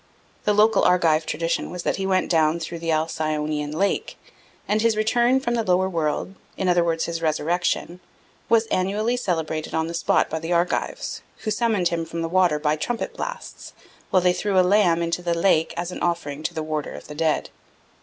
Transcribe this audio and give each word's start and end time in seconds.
The 0.45 0.53
local 0.53 0.83
Argive 0.83 1.27
tradition 1.27 1.69
was 1.69 1.83
that 1.83 1.97
he 1.97 2.07
went 2.07 2.27
down 2.31 2.59
through 2.59 2.79
the 2.79 2.89
Alcyonian 2.91 3.71
lake; 3.71 4.17
and 4.67 4.81
his 4.81 4.97
return 4.97 5.39
from 5.39 5.53
the 5.53 5.63
lower 5.63 5.87
world, 5.87 6.33
in 6.57 6.67
other 6.67 6.83
words 6.83 7.05
his 7.05 7.21
resurrection, 7.21 7.99
was 8.49 8.65
annually 8.71 9.15
celebrated 9.15 9.75
on 9.75 9.85
the 9.85 9.93
spot 9.93 10.27
by 10.27 10.39
the 10.39 10.51
Argives, 10.53 11.21
who 11.41 11.51
summoned 11.51 11.89
him 11.89 12.03
from 12.05 12.23
the 12.23 12.27
water 12.29 12.57
by 12.57 12.75
trumpet 12.75 13.13
blasts, 13.15 13.73
while 14.09 14.23
they 14.23 14.33
threw 14.33 14.59
a 14.59 14.65
lamb 14.65 15.03
into 15.03 15.21
the 15.21 15.35
lake 15.37 15.71
as 15.77 15.91
an 15.91 16.01
offering 16.01 16.41
to 16.41 16.53
the 16.55 16.63
warder 16.63 16.95
of 16.95 17.05
the 17.07 17.13
dead. 17.13 17.51